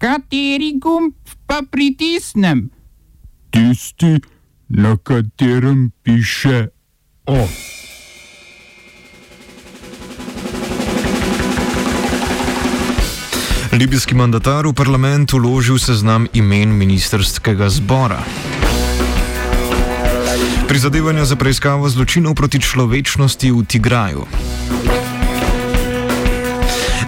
Kateri 0.00 0.80
gumb 0.80 1.12
pa 1.46 1.60
pritisnem? 1.70 2.70
Tisti, 3.52 4.16
na 4.68 4.96
katerem 4.96 5.92
piše 6.02 6.68
O. 7.26 7.48
Libijski 13.72 14.16
mandatar 14.16 14.64
v 14.66 14.72
parlament 14.72 15.32
uložil 15.36 15.76
seznam 15.76 16.24
imen 16.32 16.72
ministerskega 16.72 17.68
zbora. 17.68 18.24
Prizadevanja 20.64 21.28
za 21.28 21.36
preiskavo 21.36 21.84
zločinov 21.92 22.40
proti 22.40 22.56
človečnosti 22.56 23.52
v 23.52 23.60
Tigraju. 23.68 24.24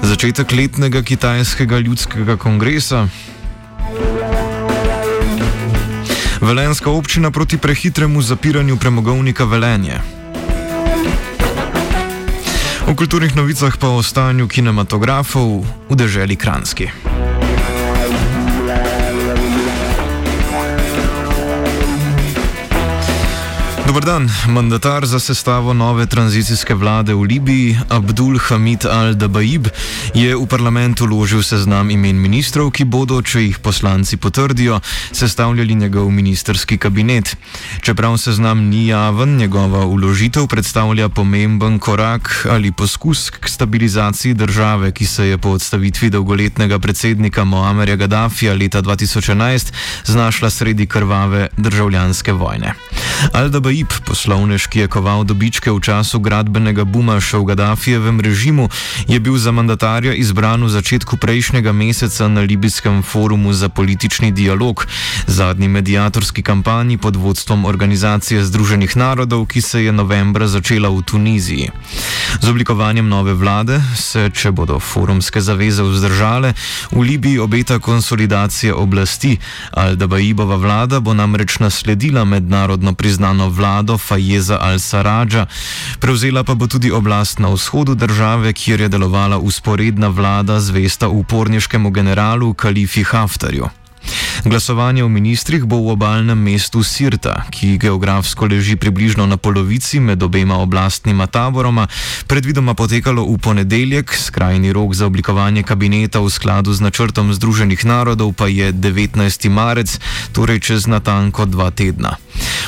Začetek 0.03 0.51
letnega 0.53 1.03
kitajskega 1.03 1.79
ljudskega 1.79 2.37
kongresa. 2.37 3.07
Velenska 6.43 6.91
občina 6.91 7.31
proti 7.31 7.59
prehitremu 7.59 8.23
zapiranju 8.23 8.77
premogovnika 8.77 9.45
Velenje. 9.45 10.03
V 12.87 12.95
kulturnih 12.99 13.37
novicah 13.37 13.79
pa 13.79 13.95
o 13.95 14.03
stanju 14.03 14.51
kinematografov 14.51 15.63
v 15.87 15.95
deželi 15.95 16.35
Kranski. 16.37 17.12
Dobr 23.93 24.05
dan. 24.05 24.31
Mandatar 24.49 25.07
za 25.07 25.21
sestavo 25.21 25.73
nove 25.73 26.07
tranzicijske 26.07 26.75
vlade 26.75 27.15
v 27.15 27.23
Libiji, 27.29 27.77
Abdul 27.89 28.39
Hamid 28.39 28.89
al-Dabaib, 28.89 29.69
je 30.17 30.33
v 30.33 30.47
parlament 30.49 31.01
uložil 31.05 31.45
seznam 31.45 31.91
imen 31.93 32.17
ministrov, 32.17 32.71
ki 32.73 32.89
bodo, 32.89 33.21
če 33.21 33.43
jih 33.45 33.59
poslanci 33.61 34.17
potrdijo, 34.17 34.81
sestavljali 35.13 35.75
njegov 35.75 36.09
ministerski 36.09 36.79
kabinet. 36.81 37.37
Čeprav 37.85 38.17
seznam 38.17 38.65
ni 38.73 38.87
javen, 38.89 39.37
njegova 39.37 39.85
uložitev 39.85 40.49
predstavlja 40.49 41.13
pomemben 41.13 41.77
korak 41.79 42.47
ali 42.49 42.73
poskus 42.73 43.29
k 43.29 43.49
stabilizaciji 43.49 44.35
države, 44.35 44.93
ki 44.97 45.07
se 45.07 45.29
je 45.29 45.39
po 45.39 45.53
odstavitvi 45.61 46.11
dolgoletnega 46.11 46.79
predsednika 46.79 47.45
Moamerja 47.45 47.97
Gaddafija 47.97 48.55
leta 48.55 48.83
2011 48.83 49.73
znašla 50.05 50.51
sredi 50.51 50.87
krvave 50.87 51.49
državljanske 51.57 52.33
vojne. 52.33 52.73
Al-Dabaib 53.31 53.83
Filip, 53.83 54.07
poslovnež, 54.07 54.71
ki 54.71 54.87
je 54.87 54.89
koval 54.89 55.27
dobičke 55.27 55.67
v 55.67 55.83
času 55.83 56.23
gradbenega 56.23 56.87
buma 56.87 57.19
še 57.19 57.43
v 57.43 57.51
Gaddafijevem 57.51 58.23
režimu, 58.23 58.71
je 59.11 59.19
bil 59.19 59.35
za 59.35 59.51
mandatarja 59.51 60.15
izbran 60.15 60.63
v 60.63 60.71
začetku 60.71 61.19
prejšnjega 61.19 61.75
meseca 61.75 62.31
na 62.31 62.47
Libijskem 62.47 63.03
forumu 63.03 63.51
za 63.51 63.67
politični 63.67 64.31
dialog, 64.31 64.87
zadnji 65.27 65.67
medijatorski 65.67 66.47
kampanji 66.47 66.95
pod 66.95 67.19
vodstvom 67.19 67.67
Organizacije 67.67 68.47
Združenih 68.47 68.95
narodov, 68.95 69.51
ki 69.51 69.59
se 69.59 69.83
je 69.83 69.93
novembra 69.93 70.47
začela 70.47 70.87
v 70.87 71.03
Tuniziji. 71.03 71.75
Z 72.39 72.47
oblikovanjem 72.47 73.09
nove 73.11 73.35
vlade 73.35 73.83
se, 73.99 74.31
če 74.31 74.55
bodo 74.55 74.79
forumske 74.79 75.43
zaveze 75.43 75.83
vzdržale, 75.83 76.55
v 76.95 77.01
Libiji 77.03 77.43
obeta 77.43 77.83
konsolidacija 77.83 78.79
oblasti. 78.79 79.43
Al-Dabaibova 79.75 80.55
vlada 80.55 81.03
bo 81.03 81.19
namreč 81.19 81.59
nasledila 81.59 82.23
mednarodno 82.25 82.95
priznano 83.13 83.53
vlado 83.53 84.01
Fajeza 84.01 84.57
al-Saradža, 84.57 85.45
prevzela 86.01 86.49
pa 86.49 86.57
bo 86.57 86.65
tudi 86.65 86.89
oblast 86.89 87.45
na 87.45 87.53
vzhodu 87.53 87.93
države, 87.93 88.57
kjer 88.57 88.81
je 88.81 88.89
delovala 88.89 89.37
usporedna 89.37 90.09
vlada 90.09 90.57
zvesta 90.61 91.13
uporniškemu 91.13 91.91
generalu 91.93 92.55
Kalifi 92.57 93.05
Haftarju. 93.05 93.82
Glasovanje 94.45 95.05
v 95.05 95.09
ministrih 95.09 95.63
bo 95.65 95.79
v 95.79 95.95
obalnem 95.95 96.39
mestu 96.39 96.83
Sirta, 96.83 97.47
ki 97.51 97.79
geografsko 97.79 98.51
leži 98.51 98.75
približno 98.77 99.27
na 99.27 99.37
polovici 99.37 100.01
med 100.01 100.23
obema 100.23 100.59
oblastnima 100.59 101.27
taboroma, 101.27 101.87
predvidoma 102.27 102.75
potekalo 102.75 103.23
v 103.23 103.39
ponedeljek, 103.39 104.11
skrajni 104.11 104.73
rok 104.73 104.99
za 104.99 105.07
oblikovanje 105.07 105.63
kabineta 105.63 106.19
v 106.19 106.27
skladu 106.27 106.75
z 106.75 106.83
načrtom 106.83 107.31
Združenih 107.31 107.85
narodov 107.87 108.35
pa 108.35 108.51
je 108.51 108.73
19. 108.75 109.23
marec, 109.47 109.95
torej 110.35 110.59
čez 110.59 110.91
natanko 110.91 111.47
dva 111.47 111.71
tedna. 111.71 112.19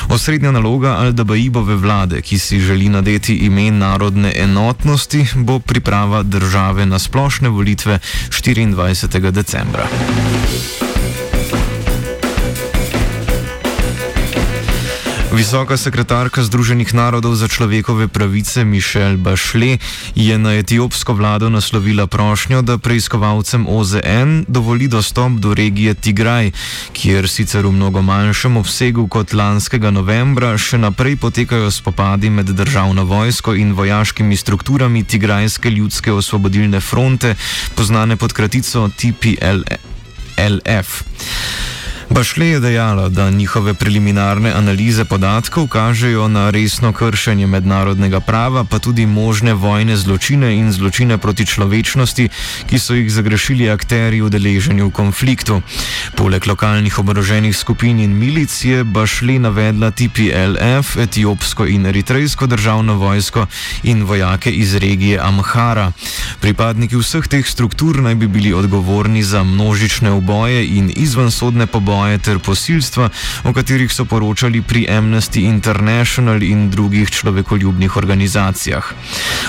Osrednja 0.07 0.55
naloga 0.55 0.95
Al-Dabaibove 1.03 1.75
vlade, 1.75 2.21
ki 2.21 2.39
si 2.39 2.59
želi 2.59 2.87
nadeti 2.89 3.35
ime 3.35 3.67
narodne 3.71 4.31
enotnosti, 4.31 5.27
bo 5.35 5.59
priprava 5.59 6.23
države 6.23 6.85
na 6.85 6.99
splošne 6.99 7.49
volitve 7.49 7.99
24. 8.31 9.31
decembra. 9.31 9.87
Visoka 15.35 15.75
sekretarka 15.75 16.47
Združenih 16.47 16.95
narodov 16.95 17.35
za 17.35 17.51
človekove 17.51 18.07
pravice 18.07 18.63
Mišel 18.63 19.19
Bašle 19.19 19.83
je 20.15 20.35
na 20.39 20.55
etiopsko 20.55 21.11
vlado 21.11 21.51
naslovila 21.51 22.07
prošnjo, 22.07 22.63
da 22.63 22.79
preiskovalcem 22.79 23.67
OZN 23.67 24.47
dovoli 24.47 24.87
dostop 24.87 25.43
do 25.43 25.51
regije 25.51 25.91
Tigraj, 25.93 26.55
kjer 26.95 27.27
sicer 27.27 27.67
v 27.67 27.75
mnogo 27.75 27.99
manjšem 27.99 28.55
obsegu 28.55 29.11
kot 29.11 29.35
lanskega 29.35 29.91
novembra 29.91 30.55
še 30.55 30.79
naprej 30.79 31.19
potekajo 31.19 31.67
spopadi 31.67 32.31
med 32.31 32.55
državno 32.55 33.03
vojsko 33.03 33.59
in 33.59 33.75
vojaškimi 33.75 34.39
strukturami 34.39 35.03
Tigrajske 35.03 35.67
ljudske 35.67 36.15
osvobodilne 36.15 36.79
fronte, 36.79 37.35
poznane 37.75 38.15
pod 38.15 38.31
kratico 38.31 38.87
TPLF. 38.87 40.87
Bašle 42.09 42.47
je 42.47 42.59
dejala, 42.59 43.09
da 43.09 43.29
njihove 43.29 43.73
preliminarne 43.73 44.51
analize 44.53 45.05
podatkov 45.05 45.67
kažejo 45.67 46.27
na 46.27 46.49
resno 46.49 46.93
kršenje 46.93 47.47
mednarodnega 47.47 48.19
prava, 48.19 48.63
pa 48.63 48.79
tudi 48.79 49.05
možne 49.05 49.53
vojne 49.53 49.97
zločine 49.97 50.55
in 50.55 50.71
zločine 50.71 51.17
proti 51.17 51.45
človečnosti, 51.45 52.29
ki 52.69 52.79
so 52.79 52.93
jih 52.93 53.11
zagrešili 53.11 53.69
akteri 53.69 54.21
udeleženi 54.21 54.81
v 54.81 54.91
konfliktu. 54.91 55.61
Poleg 56.15 56.47
lokalnih 56.47 56.99
oboroženih 56.99 57.57
skupin 57.57 57.99
in 57.99 58.13
milic 58.13 58.53
je 58.63 58.83
Bašle 58.83 59.39
navedla 59.39 59.91
TPLF, 59.91 60.97
etiopsko 60.97 61.65
in 61.65 61.85
eritrejsko 61.85 62.47
državno 62.47 62.93
vojsko 62.93 63.47
in 63.83 64.03
vojake 64.03 64.51
iz 64.51 64.75
regije 64.75 65.19
Amhara. 65.19 65.91
Pripadniki 66.41 66.97
vseh 66.99 67.25
teh 67.27 67.47
struktur 67.47 67.97
naj 68.03 68.15
bi 68.15 68.27
bili 68.27 68.53
odgovorni 68.53 69.23
za 69.23 69.43
množične 69.43 70.11
uboje 70.11 70.65
in 70.77 70.91
izvensodne 70.95 71.65
poboje 71.65 72.17
ter 72.17 72.39
posilstva, 72.39 73.09
o 73.43 73.53
katerih 73.53 73.91
so 73.91 74.05
poročali 74.05 74.61
pri 74.61 74.85
Amnesty 74.89 75.47
International 75.49 76.43
in 76.43 76.69
drugih 76.69 77.09
človekoljubnih 77.11 77.97
organizacijah. 77.97 78.91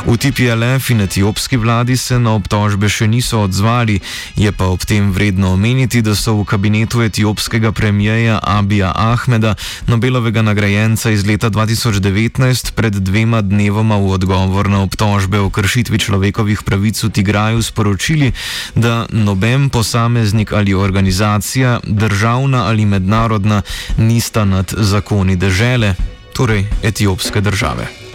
V 0.06 0.16
TPLF 0.16 0.90
in 0.90 1.00
etiopski 1.00 1.56
vladi 1.56 1.96
se 1.96 2.18
na 2.18 2.32
obtožbe 2.34 2.88
še 2.88 3.06
niso 3.06 3.42
odzvali, 3.42 4.00
je 4.36 4.52
pa 4.52 4.70
ob 4.70 4.84
tem 4.84 5.12
vredno 5.12 5.52
omeniti, 5.52 6.02
da 6.02 6.14
so 6.14 6.36
v 6.40 6.44
kabinetu 6.44 7.02
etiopskega 7.02 7.72
premijeja 7.72 8.38
Abija 8.42 8.92
Ahmeda, 8.94 9.54
Nobelovega 9.86 10.42
nagrajenca 10.42 11.10
iz 11.10 11.26
leta 11.26 11.50
2019, 11.50 12.72
pred 12.72 12.94
dvema 12.94 13.42
dnevoma 13.42 14.00
v 14.00 14.16
odgovor 14.16 14.70
na 14.70 14.82
obtožbe 14.82 15.40
o 15.40 15.50
kršitvi 15.50 15.98
človekovih 15.98 16.62
pravic 16.62 16.75
v 16.76 17.10
Tigraju 17.10 17.62
sporočili, 17.62 18.32
da 18.74 19.06
noben 19.10 19.68
posameznik 19.68 20.52
ali 20.52 20.74
organizacija 20.74 21.80
držav 21.84 22.36
državna 22.36 22.66
ali 22.66 22.84
mednarodna, 22.84 23.62
nista 23.98 24.44
nad 24.44 24.72
zakoni 24.76 25.36
države, 25.36 25.94
torej 26.32 26.66
etiopske 26.82 27.40
države. 27.40 28.05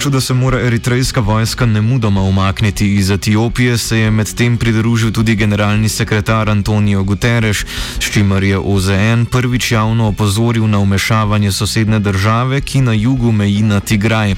Stališču, 0.00 0.10
da 0.10 0.20
se 0.20 0.34
mora 0.34 0.60
eritrejska 0.60 1.20
vojska 1.20 1.66
nemudoma 1.66 2.22
umakniti 2.22 2.94
iz 2.94 3.10
Etiopije, 3.10 3.78
se 3.78 3.98
je 3.98 4.10
medtem 4.10 4.56
pridružil 4.56 5.12
tudi 5.12 5.34
generalni 5.36 5.88
sekretar 5.88 6.50
Antonijo 6.50 7.02
Guterres, 7.02 7.64
s 7.98 8.12
čimer 8.12 8.42
je 8.42 8.58
OZN 8.58 9.24
prvič 9.30 9.72
javno 9.72 10.08
opozoril 10.08 10.68
na 10.68 10.78
umešavanje 10.78 11.52
sosedne 11.52 11.98
države, 11.98 12.60
ki 12.60 12.80
na 12.80 12.92
jugu 12.92 13.32
meji 13.32 13.62
na 13.62 13.80
Tigraj. 13.80 14.34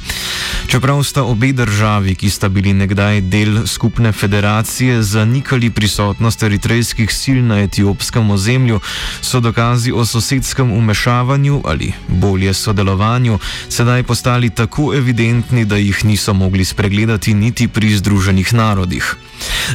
Čeprav 0.66 1.02
sta 1.02 1.22
obe 1.22 1.52
državi, 1.52 2.14
ki 2.14 2.30
sta 2.30 2.48
bili 2.48 2.72
nekdaj 2.72 3.20
del 3.20 3.66
skupne 3.66 4.12
federacije, 4.12 5.02
zanikali 5.02 5.70
prisotnost 5.70 6.42
eritrejskih 6.42 7.14
sil 7.20 7.38
na 7.46 7.60
etiopskem 7.62 8.30
ozemlju, 8.30 8.80
so 9.20 9.40
dokazi 9.40 9.92
o 9.92 10.04
sosedskem 10.04 10.72
umešavanju 10.72 11.60
ali 11.64 11.92
bolje 12.08 12.54
sodelovanju 12.54 13.38
sedaj 13.68 14.02
postali 14.02 14.50
tako 14.50 14.94
evidentni, 14.94 15.51
evidentni, 15.52 15.64
da 15.64 15.76
jih 15.76 16.04
niso 16.04 16.32
mogli 16.34 16.64
spregledati 16.64 17.34
niti 17.34 17.68
pri 17.68 17.96
Združenih 17.96 18.54
narodih. 18.54 19.16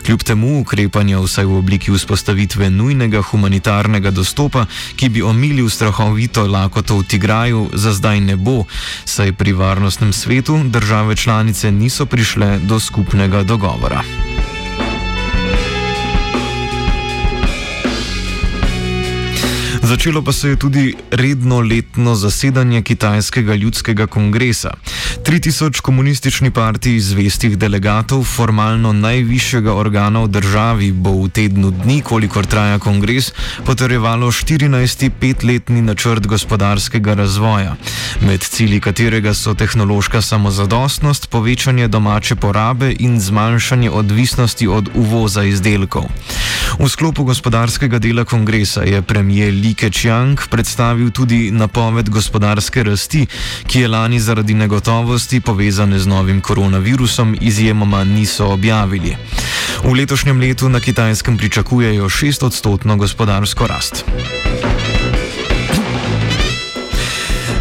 Kljub 0.06 0.24
temu 0.24 0.60
ukrepanja 0.62 1.20
vsaj 1.20 1.46
v 1.46 1.58
obliki 1.58 1.92
vzpostavitve 1.92 2.70
nujnega 2.70 3.22
humanitarnega 3.22 4.12
dostopa, 4.12 4.66
ki 4.96 5.10
bi 5.10 5.22
omilil 5.22 5.70
strahovito 5.70 6.48
lakoto 6.48 6.98
v 6.98 7.04
Tigraju, 7.04 7.70
za 7.74 7.94
zdaj 7.94 8.20
ne 8.20 8.36
bo, 8.36 8.66
saj 9.06 9.34
pri 9.34 9.54
varnostnem 9.54 10.14
svetu 10.14 10.64
države 10.64 11.16
članice 11.16 11.72
niso 11.72 12.06
prišle 12.06 12.60
do 12.60 12.80
skupnega 12.80 13.44
dogovora. 13.44 14.04
Začelo 19.88 20.22
pa 20.22 20.32
se 20.32 20.50
je 20.50 20.56
tudi 20.56 20.96
redno 21.12 21.62
letno 21.62 22.16
zasedanje 22.16 22.82
Kitajskega 22.82 23.56
ljudskega 23.56 24.08
kongresa. 24.08 24.72
3000 25.24 25.82
komunistični 25.82 26.52
partiji 26.52 27.00
zvestih 27.00 27.58
delegatov, 27.58 28.24
formalno 28.24 28.92
najvišjega 28.94 29.74
organa 29.74 30.26
v 30.26 30.28
državi, 30.28 30.92
bo 30.92 31.14
v 31.24 31.30
tednu 31.30 31.72
dni, 31.72 32.02
kolikor 32.02 32.46
traja 32.46 32.80
kongres, 32.80 33.32
potrjevalo 33.66 34.28
14. 34.32 35.10
petletni 35.20 35.82
načrt 35.82 36.28
gospodarskega 36.28 37.14
razvoja, 37.14 37.76
med 38.22 38.44
cilji 38.44 38.80
katerega 38.80 39.34
so 39.34 39.54
tehnološka 39.54 40.22
samozadostnost, 40.22 41.30
povečanje 41.30 41.88
domače 41.88 42.36
porabe 42.36 42.92
in 43.00 43.22
zmanjšanje 43.22 43.92
odvisnosti 43.92 44.68
od 44.68 44.90
uvoza 44.96 45.44
izdelkov. 45.44 46.12
V 46.80 46.90
sklopu 46.90 47.24
gospodarskega 47.24 48.00
dela 48.00 48.26
kongresa 48.26 48.84
je 48.84 49.02
premijer 49.02 49.54
Li 49.54 49.77
Keqiang 49.78 50.42
predstavil 50.50 51.12
tudi 51.14 51.52
napoved 51.54 52.10
gospodarske 52.10 52.84
rasti, 52.84 53.28
ki 53.68 53.80
je 53.80 53.88
lani 53.88 54.20
zaradi 54.20 54.54
negotovosti 54.54 55.40
povezane 55.40 56.00
z 56.00 56.08
novim 56.08 56.42
koronavirusom 56.42 57.38
izjemoma 57.42 58.04
niso 58.04 58.48
objavili. 58.50 59.14
V 59.84 59.94
letošnjem 59.94 60.40
letu 60.40 60.70
na 60.70 60.80
kitajskem 60.80 61.38
pričakujejo 61.38 62.10
6 62.10 62.46
odstotno 62.46 62.98
gospodarsko 62.98 63.68
rast. 63.68 64.06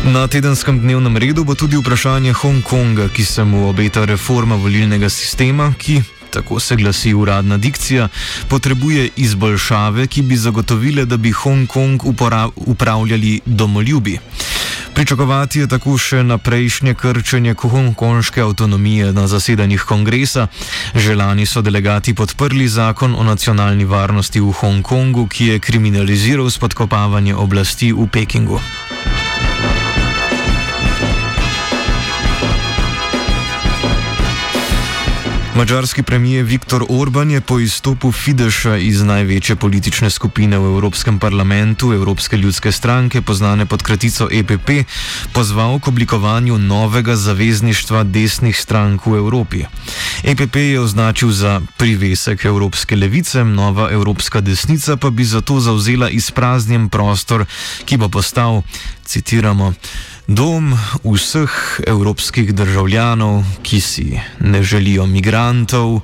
Na 0.06 0.28
tedenskem 0.28 0.80
dnevnem 0.80 1.16
redu 1.16 1.44
bo 1.44 1.54
tudi 1.54 1.76
vprašanje 1.76 2.32
Hongkonga, 2.32 3.08
ki 3.08 3.24
se 3.24 3.44
mu 3.44 3.68
obeta 3.68 4.04
reforma 4.04 4.54
volilnega 4.54 5.08
sistema, 5.08 5.72
ki 5.78 6.02
tako 6.36 6.60
se 6.60 6.76
glasi 6.76 7.14
uradna 7.14 7.56
dikcija, 7.56 8.08
potrebuje 8.48 9.08
izboljšave, 9.16 10.06
ki 10.06 10.22
bi 10.22 10.36
zagotovile, 10.36 11.04
da 11.04 11.16
bi 11.16 11.32
Hongkong 11.32 12.02
upravljali 12.56 13.40
domoljubi. 13.46 14.18
Pričakovati 14.96 15.60
je 15.60 15.68
tako 15.68 15.98
še 16.00 16.22
naprejšnje 16.24 16.94
krčenje 16.96 17.54
hongkonške 17.60 18.40
avtonomije 18.40 19.12
na 19.12 19.26
zasedanjih 19.28 19.82
kongresa. 19.84 20.46
Želani 20.94 21.46
so 21.46 21.60
delegati 21.62 22.14
podprli 22.14 22.68
zakon 22.68 23.14
o 23.14 23.24
nacionalni 23.24 23.84
varnosti 23.84 24.40
v 24.40 24.52
Hongkongu, 24.60 25.26
ki 25.28 25.46
je 25.46 25.58
kriminaliziral 25.58 26.50
spodkopavanje 26.50 27.34
oblasti 27.34 27.92
v 27.92 28.08
Pekingu. 28.08 28.60
Mačarski 35.56 36.02
premijer 36.02 36.44
Viktor 36.44 36.84
Orban 36.88 37.30
je 37.30 37.40
po 37.40 37.58
izstopu 37.58 38.12
Fideša 38.12 38.76
iz 38.76 39.02
največje 39.02 39.56
politične 39.56 40.10
skupine 40.10 40.58
v 40.58 40.64
Evropskem 40.64 41.18
parlamentu, 41.18 41.92
Evropske 41.92 42.36
ljudske 42.36 42.72
stranke, 42.72 43.22
znane 43.32 43.66
pod 43.66 43.82
kratico 43.82 44.28
EPP, 44.32 44.84
pozval 45.32 45.80
k 45.80 45.88
oblikovanju 45.88 46.58
novega 46.58 47.16
zavezništva 47.16 48.02
desnih 48.04 48.60
strank 48.60 49.06
v 49.06 49.16
Evropi. 49.16 49.64
EPP 50.24 50.56
je 50.56 50.80
označil 50.80 51.32
za 51.32 51.60
privesek 51.76 52.44
Evropske 52.44 52.96
levice, 52.96 53.44
nova 53.44 53.88
Evropska 53.90 54.40
desnica 54.40 54.96
pa 54.96 55.10
bi 55.10 55.24
zato 55.24 55.60
zauzela 55.60 56.10
izpraznjen 56.10 56.88
prostor, 56.88 57.46
ki 57.84 57.96
bo 57.96 58.08
postal, 58.08 58.62
citiramo, 59.04 59.72
Dom 60.26 60.74
vseh 61.04 61.80
evropskih 61.86 62.54
državljanov, 62.54 63.44
ki 63.62 63.80
si 63.80 64.20
ne 64.40 64.62
želijo 64.62 65.06
migrantov, 65.06 66.00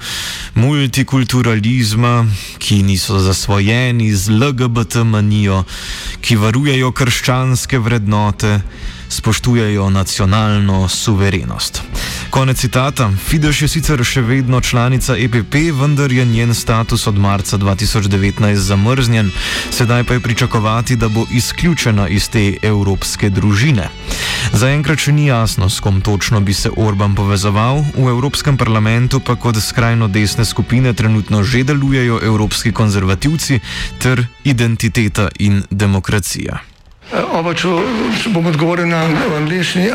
multikulturalizma, 0.54 2.26
ki 2.58 2.82
niso 2.82 3.18
zasvojeni 3.18 4.14
z 4.14 4.30
LGBT 4.30 5.02
manijo, 5.04 5.64
ki 6.20 6.36
varujejo 6.36 6.92
krščanske 6.92 7.78
vrednote, 7.78 8.60
spoštujejo 9.08 9.90
nacionalno 9.90 10.88
suverenost. 10.88 11.82
Konec 12.32 12.58
citata. 12.58 13.10
Fidesz 13.28 13.58
je 13.60 13.66
sicer 13.68 14.00
še 14.00 14.22
vedno 14.24 14.60
članica 14.64 15.12
EPP, 15.20 15.68
vendar 15.76 16.12
je 16.12 16.24
njen 16.24 16.54
status 16.56 17.04
od 17.06 17.18
marca 17.20 17.58
2019 17.60 18.56
zamrznjen, 18.56 19.28
sedaj 19.70 20.04
pa 20.08 20.16
je 20.16 20.20
pričakovati, 20.20 20.96
da 20.96 21.08
bo 21.12 21.26
izključena 21.28 22.08
iz 22.08 22.30
te 22.32 22.54
evropske 22.62 23.30
družine. 23.30 23.90
Zaenkrat 24.56 25.04
še 25.04 25.12
ni 25.12 25.28
jasno, 25.28 25.68
s 25.68 25.84
kom 25.84 26.00
točno 26.00 26.40
bi 26.40 26.56
se 26.56 26.72
Orban 26.72 27.14
povezoval, 27.14 27.84
v 28.00 28.08
Evropskem 28.08 28.56
parlamentu 28.56 29.20
pa 29.20 29.36
kot 29.36 29.60
skrajno 29.60 30.08
desne 30.08 30.48
skupine 30.48 30.96
trenutno 30.96 31.44
že 31.44 31.66
delujejo 31.68 32.20
evropski 32.24 32.72
konzervativci 32.72 33.60
ter 34.00 34.24
identiteta 34.44 35.28
in 35.38 35.62
demokracija. 35.70 36.71
Oba, 37.12 37.52
če, 37.52 37.68
če 38.22 38.30
bom 38.32 38.46
odgovoril 38.48 38.88
na 38.88 39.02
angliški. 39.36 39.90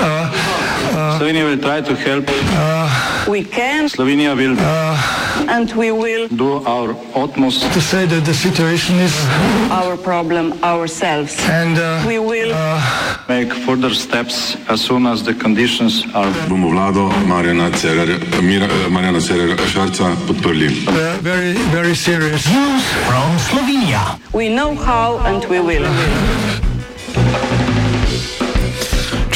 Slovenija 1.17 1.45
will 1.45 1.57
try 1.57 1.81
to 1.81 1.95
help. 1.95 2.29
Uh, 2.53 2.89
we 3.27 3.43
can. 3.43 3.89
Slovenija 3.89 4.35
will. 4.37 4.53
Uh, 4.53 5.49
and 5.49 5.71
we 5.73 5.91
will 5.91 6.27
do 6.29 6.61
our 6.65 6.93
utmost 7.15 7.61
to 7.73 7.81
say 7.81 8.05
that 8.05 8.25
the 8.25 8.33
situation 8.33 8.99
is 8.99 9.13
our 9.71 9.97
problem 9.97 10.53
ourselves. 10.63 11.33
And 11.49 11.77
uh, 11.77 12.03
we 12.05 12.19
will 12.19 12.51
uh, 12.53 12.81
make 13.27 13.53
further 13.65 13.93
steps 13.93 14.55
as 14.69 14.81
soon 14.81 15.07
as 15.07 15.23
the 15.23 15.33
conditions 15.33 16.05
are. 16.13 16.31
Bomo 16.49 16.69
vlado 16.69 17.09
Marjana 17.25 17.71
Cererja, 17.71 18.17
Marjana 18.89 19.19
Cererja 19.19 19.57
Šarca 19.65 20.13
podprli. 20.27 20.69
Very, 21.21 21.53
very 21.73 21.95
serious. 21.95 22.45
News 22.45 22.85
from 23.09 23.37
Slovenia. 23.49 24.19
We 24.33 24.49
know 24.49 24.75
how 24.75 25.17
and 25.25 25.43
we 25.49 25.59
will. 25.59 25.85
Thank 27.17 27.61
you. 27.61 27.66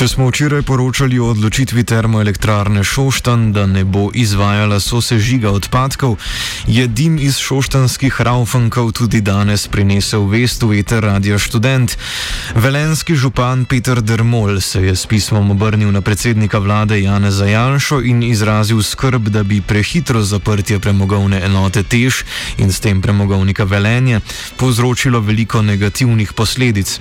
Če 0.02 0.08
smo 0.08 0.32
včeraj 0.32 0.64
poročali 0.66 1.20
o 1.22 1.28
odločitvi 1.30 1.84
termoelektrarne 1.86 2.82
Šoštan, 2.82 3.52
da 3.54 3.68
ne 3.70 3.84
bo 3.86 4.08
izvajala 4.18 4.80
sosežiga 4.82 5.52
odpadkov, 5.54 6.16
je 6.66 6.88
dim 6.88 7.20
iz 7.22 7.38
šoštanskih 7.38 8.18
raufankov 8.26 8.90
tudi 8.98 9.22
danes 9.22 9.68
prinesel 9.70 10.26
vest 10.26 10.66
v 10.66 10.80
eter 10.80 11.06
radio 11.06 11.38
študent. 11.38 11.94
Velenski 12.58 13.14
župan 13.14 13.68
Peter 13.70 14.02
Dermol 14.02 14.58
se 14.62 14.82
je 14.82 14.96
s 14.96 15.06
pismom 15.06 15.52
obrnil 15.54 15.94
na 15.94 16.02
predsednika 16.02 16.58
vlade 16.58 16.98
Jane 16.98 17.30
Zajanšo 17.30 18.02
in 18.02 18.24
izrazil 18.24 18.82
skrb, 18.82 19.30
da 19.30 19.44
bi 19.44 19.62
prehitro 19.62 20.26
zaprtje 20.26 20.80
premogovne 20.80 21.44
enote 21.46 21.84
Tež 21.84 22.24
in 22.58 22.74
s 22.74 22.82
tem 22.82 23.06
premogovnika 23.06 23.70
Velenje 23.70 24.26
povzročilo 24.58 25.22
veliko 25.22 25.62
negativnih 25.62 26.34
posledic. 26.34 26.98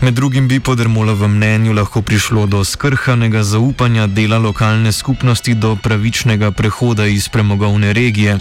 Med 0.00 0.18
drugim 0.18 0.50
bi 0.50 0.58
po 0.58 0.74
Dermolovem 0.74 1.38
mnenju 1.38 1.78
lahko 1.78 2.02
prišlo 2.02 2.39
prišlo 2.40 2.58
do 2.58 2.64
skrhanega 2.64 3.44
zaupanja 3.44 4.06
dela 4.06 4.38
lokalne 4.38 4.92
skupnosti 4.92 5.54
do 5.54 5.76
pravičnega 5.76 6.50
prehoda 6.50 7.06
iz 7.06 7.28
premogovne 7.28 7.92
regije. 7.92 8.38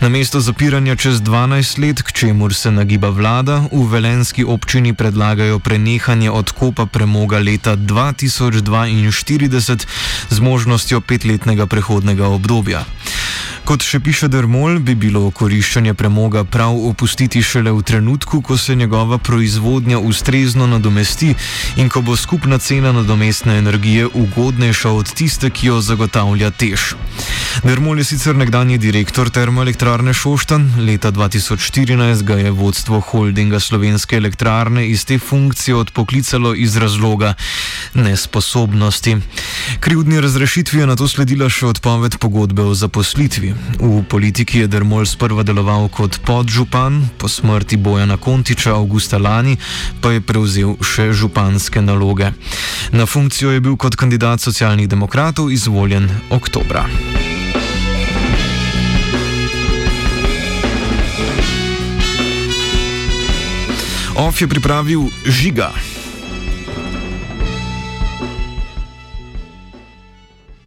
Na 0.00 0.08
mesto 0.08 0.40
zapiranja 0.40 0.96
čez 0.96 1.22
12 1.22 1.80
let, 1.80 2.02
k 2.02 2.12
čemur 2.12 2.54
se 2.54 2.70
nagiba 2.70 3.08
vlada, 3.08 3.64
v 3.72 3.88
velenski 3.88 4.44
občini 4.44 4.92
predlagajo 4.92 5.58
prenehanje 5.58 6.30
odkopa 6.30 6.86
premoga 6.86 7.38
leta 7.38 7.76
2042 7.76 9.86
z 10.30 10.40
možnostjo 10.40 11.00
petletnega 11.00 11.66
prehodnega 11.66 12.28
obdobja. 12.28 12.84
Kot 13.70 13.84
še 13.86 14.00
piše 14.02 14.26
Dermol, 14.26 14.80
bi 14.82 14.96
bilo 14.98 15.28
koriščenje 15.30 15.92
premoga 15.94 16.40
prav 16.42 16.74
opustiti 16.88 17.38
šele 17.38 17.70
v 17.70 17.84
trenutku, 17.86 18.40
ko 18.42 18.56
se 18.58 18.74
njegova 18.74 19.18
proizvodnja 19.22 20.00
ustrezno 20.02 20.66
nadomesti 20.66 21.28
in 21.78 21.86
ko 21.86 22.02
bo 22.02 22.16
skupna 22.18 22.58
cena 22.58 22.90
nadomestne 22.90 23.60
energije 23.62 24.08
ugodnejša 24.10 24.90
od 24.90 25.14
tiste, 25.14 25.52
ki 25.54 25.70
jo 25.70 25.78
zagotavlja 25.86 26.50
tež. 26.50 26.96
Dermol 27.64 27.98
je 27.98 28.04
sicer 28.04 28.36
nekdanji 28.36 28.78
direktor 28.78 29.30
termoelektrarne 29.30 30.14
Šoštan, 30.14 30.70
leta 30.86 31.10
2014 31.12 32.22
ga 32.22 32.34
je 32.34 32.50
vodstvo 32.50 33.00
holdinga 33.00 33.60
slovenske 33.60 34.16
elektrarne 34.16 34.86
iz 34.88 35.04
te 35.04 35.18
funkcije 35.18 35.74
odpoklicalo 35.76 36.54
iz 36.54 36.76
razloga 36.76 37.34
nesposobnosti. 37.94 39.16
Krivdni 39.80 40.20
razrešitvi 40.20 40.80
je 40.80 40.86
na 40.86 40.96
to 40.96 41.08
sledila 41.08 41.48
še 41.48 41.66
odpoved 41.66 42.18
pogodbe 42.18 42.62
o 42.62 42.74
zaposlitvi. 42.74 43.54
V 43.80 44.02
politiki 44.08 44.64
je 44.64 44.68
Dermol 44.70 45.06
sprva 45.06 45.42
deloval 45.42 45.88
kot 45.88 46.20
podžupan, 46.26 47.02
po 47.18 47.28
smrti 47.28 47.76
Bojana 47.76 48.16
Kontiča 48.16 48.74
avgusta 48.74 49.18
lani 49.18 49.56
pa 50.00 50.14
je 50.14 50.20
prevzel 50.20 50.76
še 50.80 51.12
županske 51.12 51.82
naloge. 51.82 52.32
Na 52.92 53.06
funkcijo 53.06 53.50
je 53.50 53.60
bil 53.60 53.76
kot 53.76 53.96
kandidat 53.96 54.40
socialnih 54.40 54.88
demokratov 54.88 55.52
izvoljen 55.52 56.08
oktobra. 56.30 56.86
OF 64.20 64.36
je 64.36 64.48
pripravil 64.52 65.08
žiga. 65.24 65.72